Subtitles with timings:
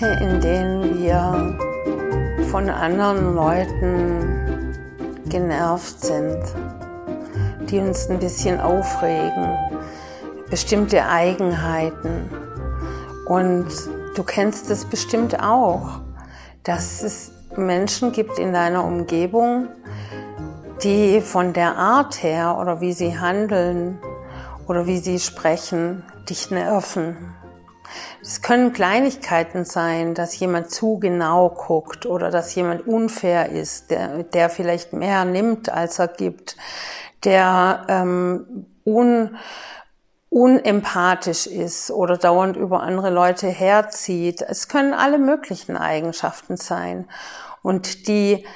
[0.00, 1.58] Momente, in denen wir
[2.50, 4.74] von anderen Leuten
[5.28, 6.38] genervt sind,
[7.70, 9.56] die uns ein bisschen aufregen,
[10.50, 12.30] bestimmte Eigenheiten.
[13.26, 13.66] Und
[14.14, 16.00] du kennst es bestimmt auch,
[16.62, 19.68] dass es Menschen gibt in deiner Umgebung,
[20.82, 23.98] die von der Art her oder wie sie handeln
[24.66, 27.34] oder wie sie sprechen, dich nerven.
[28.22, 34.24] Es können Kleinigkeiten sein, dass jemand zu genau guckt oder dass jemand unfair ist, der,
[34.24, 36.56] der vielleicht mehr nimmt, als er gibt,
[37.24, 39.36] der ähm, un,
[40.28, 44.42] unempathisch ist oder dauernd über andere Leute herzieht.
[44.42, 47.08] Es können alle möglichen Eigenschaften sein
[47.62, 48.46] und die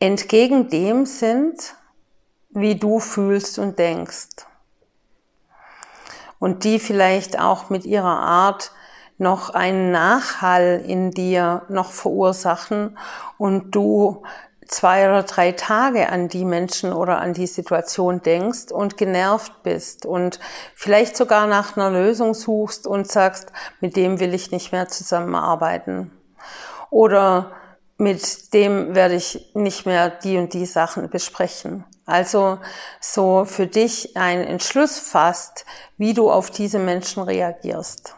[0.00, 1.74] entgegen dem sind,
[2.50, 4.46] wie du fühlst und denkst.
[6.40, 8.72] Und die vielleicht auch mit ihrer Art
[9.18, 12.98] noch einen Nachhall in dir noch verursachen
[13.38, 14.22] und du
[14.66, 20.06] zwei oder drei Tage an die Menschen oder an die Situation denkst und genervt bist
[20.06, 20.38] und
[20.74, 26.12] vielleicht sogar nach einer Lösung suchst und sagst, mit dem will ich nicht mehr zusammenarbeiten.
[26.88, 27.52] Oder
[27.98, 31.84] mit dem werde ich nicht mehr die und die Sachen besprechen.
[32.10, 32.58] Also
[33.00, 35.64] so für dich ein Entschluss fasst,
[35.96, 38.16] wie du auf diese Menschen reagierst.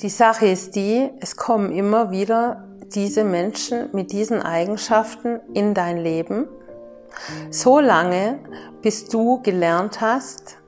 [0.00, 5.98] Die Sache ist die, es kommen immer wieder diese Menschen mit diesen Eigenschaften in dein
[5.98, 6.46] Leben,
[7.50, 8.38] so lange,
[8.82, 10.58] bis du gelernt hast,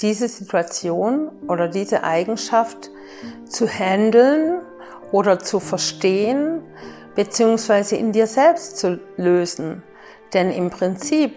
[0.00, 2.90] diese Situation oder diese Eigenschaft
[3.46, 4.60] zu handeln
[5.12, 6.62] oder zu verstehen,
[7.14, 9.82] beziehungsweise in dir selbst zu lösen.
[10.34, 11.32] Denn im Prinzip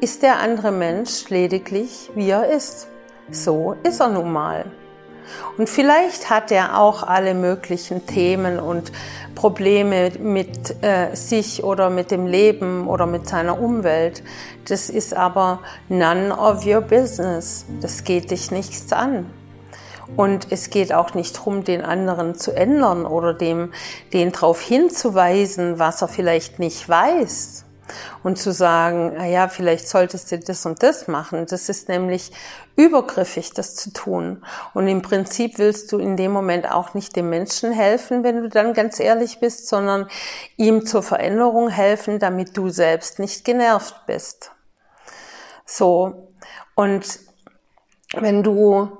[0.00, 2.88] ist der andere Mensch lediglich, wie er ist.
[3.30, 4.64] So ist er nun mal.
[5.56, 8.92] Und vielleicht hat er auch alle möglichen Themen und
[9.34, 14.22] Probleme mit äh, sich oder mit dem Leben oder mit seiner Umwelt.
[14.68, 17.64] Das ist aber none of your business.
[17.80, 19.30] Das geht dich nichts an.
[20.16, 23.72] Und es geht auch nicht darum, den anderen zu ändern oder dem,
[24.12, 27.64] den darauf hinzuweisen, was er vielleicht nicht weiß
[28.22, 31.46] und zu sagen, na ja, vielleicht solltest du das und das machen.
[31.46, 32.32] Das ist nämlich
[32.76, 34.44] übergriffig, das zu tun.
[34.72, 38.48] Und im Prinzip willst du in dem Moment auch nicht dem Menschen helfen, wenn du
[38.48, 40.08] dann ganz ehrlich bist, sondern
[40.56, 44.52] ihm zur Veränderung helfen, damit du selbst nicht genervt bist.
[45.66, 46.28] So.
[46.74, 47.20] Und
[48.14, 48.98] wenn du,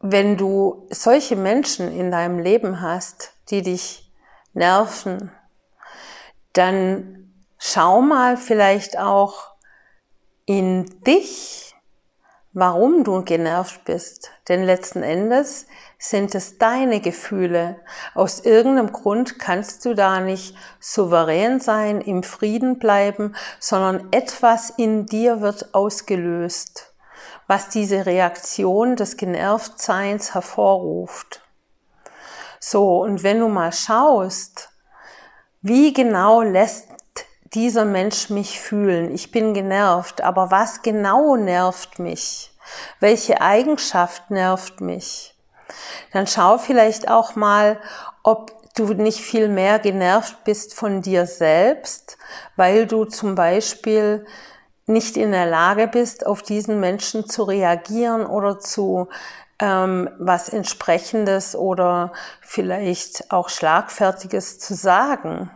[0.00, 4.12] wenn du solche Menschen in deinem Leben hast, die dich
[4.52, 5.30] nerven,
[6.52, 7.29] dann
[7.60, 9.52] schau mal vielleicht auch
[10.46, 11.76] in dich,
[12.52, 14.30] warum du genervt bist.
[14.48, 15.66] Denn letzten Endes
[15.98, 17.76] sind es deine Gefühle.
[18.14, 25.06] Aus irgendeinem Grund kannst du da nicht souverän sein, im Frieden bleiben, sondern etwas in
[25.06, 26.94] dir wird ausgelöst,
[27.46, 31.42] was diese Reaktion des Genervtseins hervorruft.
[32.58, 34.70] So, und wenn du mal schaust,
[35.62, 36.89] wie genau lässt
[37.54, 39.12] dieser Mensch mich fühlen?
[39.12, 42.52] Ich bin genervt, aber was genau nervt mich?
[43.00, 45.34] Welche Eigenschaft nervt mich?
[46.12, 47.80] Dann schau vielleicht auch mal,
[48.22, 52.18] ob du nicht viel mehr genervt bist von dir selbst,
[52.56, 54.26] weil du zum Beispiel
[54.86, 59.08] nicht in der Lage bist, auf diesen Menschen zu reagieren oder zu
[59.60, 65.50] ähm, was entsprechendes oder vielleicht auch schlagfertiges zu sagen.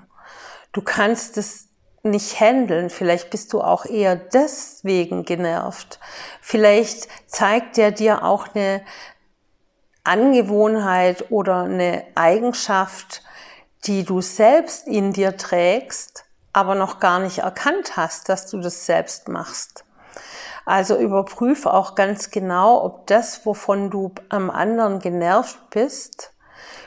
[0.73, 1.69] Du kannst es
[2.05, 2.91] nicht handeln.
[2.91, 5.99] Vielleicht bist du auch eher deswegen genervt.
[6.41, 8.83] Vielleicht zeigt er dir auch eine
[10.05, 13.23] Angewohnheit oder eine Eigenschaft,
[13.87, 18.87] die du selbst in dir trägst, aber noch gar nicht erkannt hast, dass du das
[18.87, 19.85] selbst machst.
[20.67, 26.33] Also überprüf auch ganz genau, ob das, wovon du am anderen genervt bist,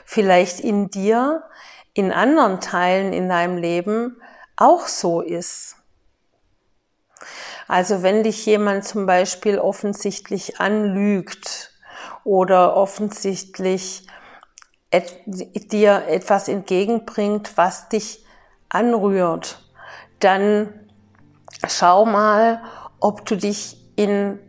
[0.06, 1.44] vielleicht in dir,
[1.94, 4.20] in anderen Teilen in deinem Leben
[4.58, 5.76] auch so ist.
[7.68, 11.74] Also wenn dich jemand zum Beispiel offensichtlich anlügt
[12.24, 14.08] oder offensichtlich
[14.90, 18.26] et dir etwas entgegenbringt, was dich
[18.70, 19.64] anrührt,
[20.20, 20.74] dann
[21.68, 22.64] schau mal,
[23.00, 24.40] ob du dich in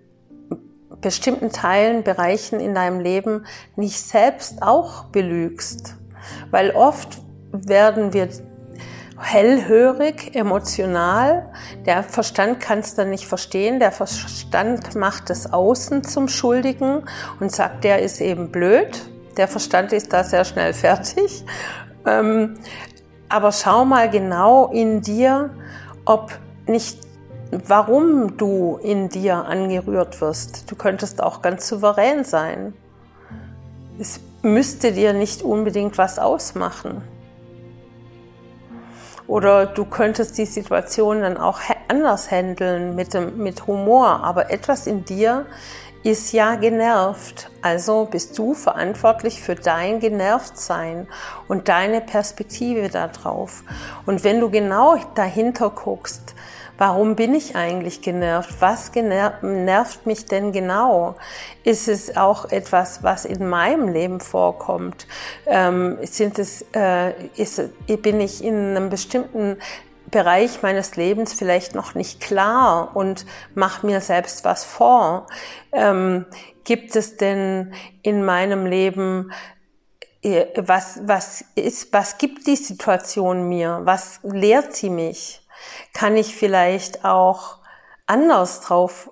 [1.00, 3.46] bestimmten Teilen, Bereichen in deinem Leben
[3.76, 5.96] nicht selbst auch belügst.
[6.50, 7.18] Weil oft
[7.52, 8.28] werden wir
[9.20, 11.50] hellhörig, emotional.
[11.86, 13.80] Der Verstand kann es dann nicht verstehen.
[13.80, 17.02] Der Verstand macht das Außen zum Schuldigen
[17.40, 19.02] und sagt, der ist eben blöd,
[19.36, 21.44] Der Verstand ist da sehr schnell fertig.
[22.06, 22.54] Ähm,
[23.28, 25.50] aber schau mal genau in dir,
[26.04, 26.32] ob
[26.66, 26.98] nicht,
[27.50, 30.70] warum du in dir angerührt wirst.
[30.70, 32.72] Du könntest auch ganz souverän sein.
[33.98, 37.02] Es müsste dir nicht unbedingt was ausmachen.
[39.28, 44.24] Oder du könntest die Situation dann auch anders handeln mit, dem, mit Humor.
[44.24, 45.46] Aber etwas in dir
[46.02, 47.50] ist ja genervt.
[47.60, 51.08] Also bist du verantwortlich für dein Genervtsein
[51.46, 53.64] und deine Perspektive darauf.
[54.06, 56.34] Und wenn du genau dahinter guckst,
[56.78, 58.54] Warum bin ich eigentlich genervt?
[58.60, 61.16] Was nervt mich denn genau?
[61.64, 65.08] Ist es auch etwas, was in meinem Leben vorkommt?
[65.46, 67.60] Ähm, sind es, äh, ist,
[68.00, 69.56] bin ich in einem bestimmten
[70.12, 73.26] Bereich meines Lebens vielleicht noch nicht klar und
[73.56, 75.26] mache mir selbst was vor?
[75.72, 76.26] Ähm,
[76.62, 79.32] gibt es denn in meinem Leben
[80.22, 83.80] äh, was, was ist, was gibt die Situation mir?
[83.82, 85.42] Was lehrt sie mich?
[85.94, 87.58] Kann ich vielleicht auch
[88.06, 89.10] anders drauf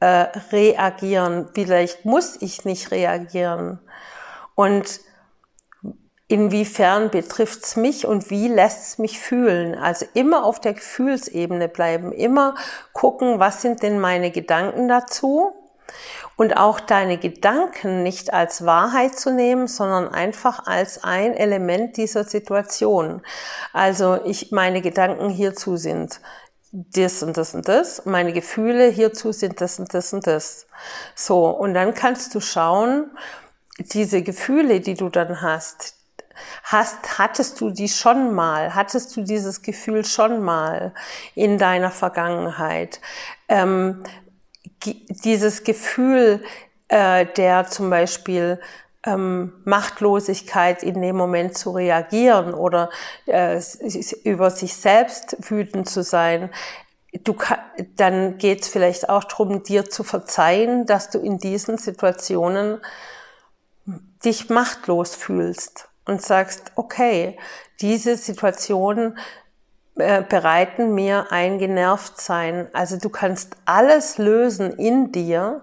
[0.00, 1.50] äh, reagieren?
[1.54, 3.80] Vielleicht muss ich nicht reagieren.
[4.54, 5.00] Und
[6.28, 9.74] inwiefern betrifft's mich und wie lässt's mich fühlen?
[9.74, 12.54] Also immer auf der Gefühlsebene bleiben, immer
[12.92, 15.52] gucken, was sind denn meine Gedanken dazu?
[16.36, 22.24] Und auch deine Gedanken nicht als Wahrheit zu nehmen, sondern einfach als ein Element dieser
[22.24, 23.22] Situation.
[23.72, 26.20] Also ich, meine Gedanken hierzu sind
[26.72, 28.04] das und das und das.
[28.04, 30.66] Meine Gefühle hierzu sind das und das und das.
[31.14, 31.48] So.
[31.48, 33.12] Und dann kannst du schauen,
[33.78, 35.94] diese Gefühle, die du dann hast,
[36.64, 38.74] Hast, hattest du die schon mal?
[38.74, 40.92] Hattest du dieses Gefühl schon mal
[41.34, 43.00] in deiner Vergangenheit?
[43.48, 44.02] Ähm,
[44.84, 46.42] dieses Gefühl
[46.88, 48.60] äh, der zum Beispiel
[49.04, 52.90] ähm, Machtlosigkeit in dem Moment zu reagieren oder
[53.26, 53.60] äh,
[54.24, 56.50] über sich selbst wütend zu sein,
[57.22, 57.36] du
[57.96, 62.80] dann geht es vielleicht auch darum, dir zu verzeihen, dass du in diesen Situationen
[64.24, 67.38] dich machtlos fühlst und sagst, okay,
[67.80, 69.18] diese Situation
[69.94, 72.68] bereiten mir ein Genervtsein.
[72.72, 75.62] Also du kannst alles lösen in dir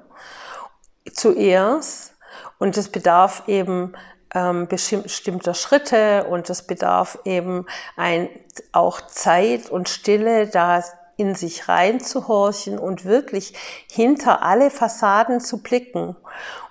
[1.14, 2.16] zuerst
[2.60, 3.94] und es bedarf eben
[4.34, 7.66] ähm, bestimmter Schritte und es bedarf eben
[7.98, 8.30] ein,
[8.72, 10.82] auch Zeit und Stille, da
[11.18, 13.54] in sich reinzuhorchen und wirklich
[13.92, 16.16] hinter alle Fassaden zu blicken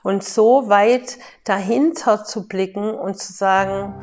[0.02, 3.94] und so weit dahinter zu blicken und zu sagen,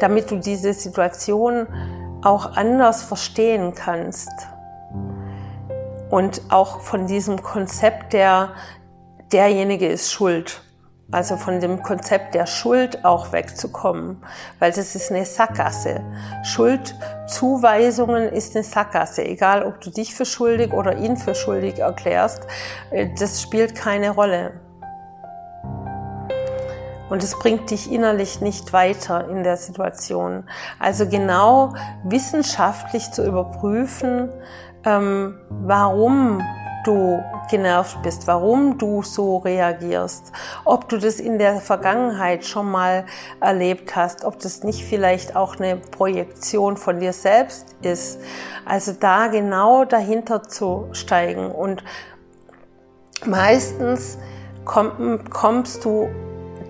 [0.00, 1.66] damit du diese Situation
[2.24, 4.30] auch anders verstehen kannst.
[6.10, 8.50] Und auch von diesem Konzept der,
[9.32, 10.62] derjenige ist schuld.
[11.10, 14.24] Also von dem Konzept der Schuld auch wegzukommen,
[14.58, 16.00] weil das ist eine Sackgasse.
[16.44, 22.46] Schuldzuweisungen ist eine Sackgasse, egal ob du dich für schuldig oder ihn für schuldig erklärst,
[22.90, 24.60] äh, das spielt keine Rolle.
[27.14, 30.42] Und es bringt dich innerlich nicht weiter in der Situation.
[30.80, 31.72] Also genau
[32.02, 34.30] wissenschaftlich zu überprüfen,
[34.84, 36.42] ähm, warum
[36.84, 40.32] du genervt bist, warum du so reagierst,
[40.64, 43.04] ob du das in der Vergangenheit schon mal
[43.40, 48.18] erlebt hast, ob das nicht vielleicht auch eine Projektion von dir selbst ist.
[48.64, 51.84] Also da genau dahinter zu steigen und
[53.24, 54.18] meistens
[54.64, 56.08] kommst du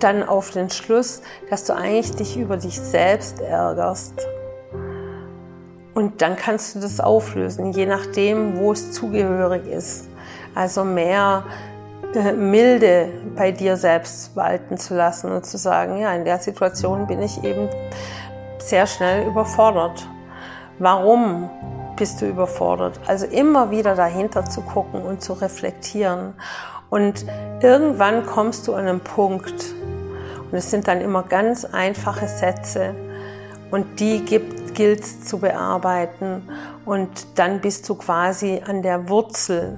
[0.04, 4.14] dann auf den Schluss, dass du eigentlich dich über dich selbst ärgerst.
[5.94, 10.08] Und dann kannst du das auflösen, je nachdem, wo es zugehörig ist.
[10.54, 11.44] Also mehr
[12.14, 17.06] äh, Milde bei dir selbst walten zu lassen und zu sagen, ja, in der Situation
[17.06, 17.68] bin ich eben
[18.58, 20.06] sehr schnell überfordert.
[20.78, 21.48] Warum
[21.96, 23.00] bist du überfordert?
[23.06, 26.34] Also immer wieder dahinter zu gucken und zu reflektieren.
[26.90, 27.24] Und
[27.60, 29.73] irgendwann kommst du an einen Punkt,
[30.50, 32.94] und es sind dann immer ganz einfache Sätze,
[33.74, 36.48] und die gilt es zu bearbeiten.
[36.84, 39.76] Und dann bist du quasi an der Wurzel.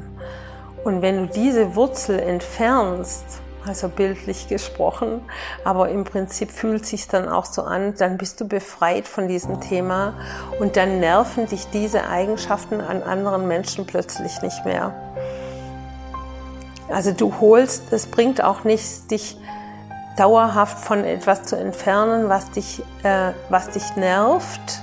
[0.85, 3.25] Und wenn du diese Wurzel entfernst,
[3.67, 5.23] also bildlich gesprochen,
[5.65, 9.63] aber im Prinzip fühlt sich dann auch so an, dann bist du befreit von diesem
[9.63, 10.13] Thema
[10.61, 14.95] und dann nerven dich diese Eigenschaften an anderen Menschen plötzlich nicht mehr.
[16.91, 19.39] Also du holst, es bringt auch nichts, dich
[20.17, 24.81] dauerhaft von etwas zu entfernen, was dich, äh, was dich nervt,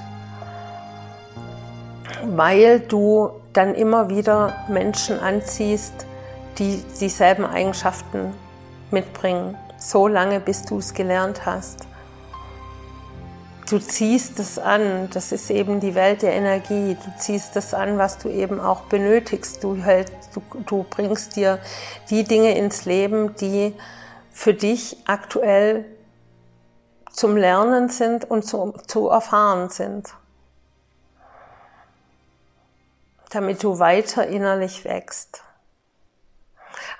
[2.24, 5.94] weil du dann immer wieder Menschen anziehst,
[6.58, 8.34] die dieselben Eigenschaften
[8.92, 9.58] mitbringen.
[9.78, 11.88] so lange, bis du es gelernt hast.
[13.70, 16.96] Du ziehst es an, das ist eben die Welt der Energie.
[17.04, 19.62] Du ziehst das an, was du eben auch benötigst.
[19.62, 21.60] Du, halt, du, du bringst dir
[22.10, 23.74] die Dinge ins Leben, die
[24.34, 25.86] für dich aktuell
[27.12, 30.14] zum Lernen sind und zu, zu erfahren sind.
[33.30, 35.44] Damit du weiter innerlich wächst.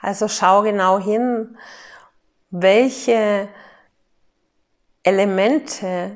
[0.02, 1.58] Also schau genau hin,
[2.52, 3.50] welche
[5.02, 6.16] Elemente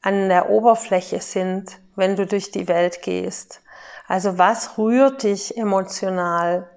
[0.00, 3.62] an der Oberfläche sind, wenn du durch die Welt gehst.
[4.06, 6.70] Also was rührt dich emotional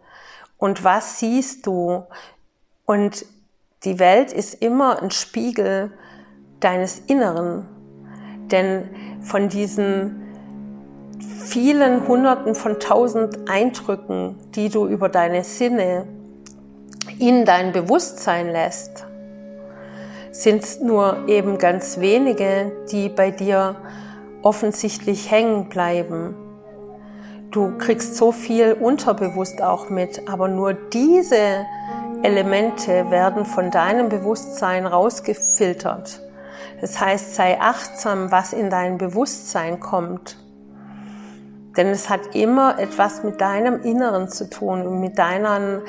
[0.57, 2.05] und was siehst du?
[2.85, 3.25] Und
[3.83, 5.91] die Welt ist immer ein Spiegel
[6.59, 7.65] deines Inneren.
[8.51, 8.89] Denn
[9.21, 10.21] von diesen
[11.45, 16.05] vielen Hunderten von tausend Eindrücken, die du über deine Sinne
[17.17, 19.05] in dein Bewusstsein lässt,
[20.31, 23.75] sind nur eben ganz wenige, die bei dir
[24.43, 26.35] offensichtlich hängen bleiben.
[27.51, 31.65] Du kriegst so viel unterbewusst auch mit, aber nur diese
[32.23, 36.21] Elemente werden von deinem Bewusstsein rausgefiltert.
[36.79, 40.37] Das heißt, sei achtsam, was in dein Bewusstsein kommt.
[41.77, 45.81] Denn es hat immer etwas mit deinem Inneren zu tun und mit deinen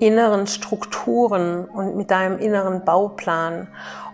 [0.00, 3.68] inneren Strukturen und mit deinem inneren Bauplan.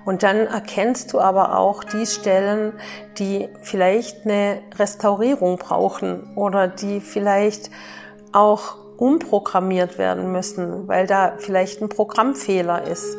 [0.05, 2.75] Und dann erkennst du aber auch die Stellen,
[3.19, 7.71] die vielleicht eine Restaurierung brauchen oder die vielleicht
[8.33, 13.17] auch umprogrammiert werden müssen, weil da vielleicht ein Programmfehler ist,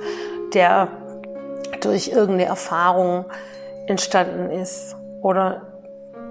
[0.53, 0.87] der
[1.81, 3.25] durch irgendeine Erfahrung
[3.87, 5.61] entstanden ist oder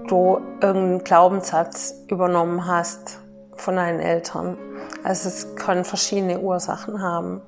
[0.07, 3.19] du irgendeinen Glaubenssatz übernommen hast
[3.55, 4.57] von deinen Eltern.
[5.03, 7.41] Also es können verschiedene Ursachen haben.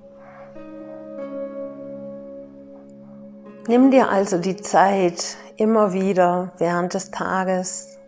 [3.67, 7.98] Nimm dir also die Zeit, immer wieder während des Tages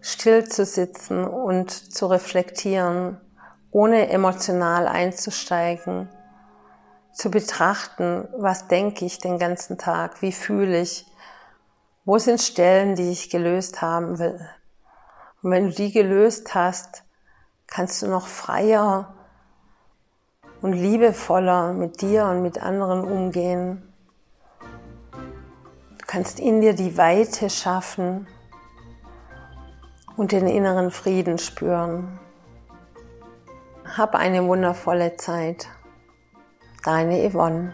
[0.00, 3.20] still zu sitzen und zu reflektieren,
[3.70, 6.08] ohne emotional einzusteigen,
[7.12, 11.06] zu betrachten, was denke ich den ganzen Tag, wie fühle ich,
[12.04, 14.40] wo sind Stellen, die ich gelöst haben will.
[15.42, 17.04] Und wenn du die gelöst hast,
[17.66, 19.14] kannst du noch freier
[20.62, 23.92] und liebevoller mit dir und mit anderen umgehen.
[25.00, 28.26] Du kannst in dir die Weite schaffen
[30.20, 32.18] und den inneren Frieden spüren.
[33.96, 35.66] Hab eine wundervolle Zeit.
[36.84, 37.72] Deine Yvonne.